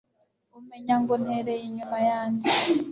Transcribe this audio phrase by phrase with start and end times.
[0.59, 2.49] Umenya ngo ntereye inyuma yanjye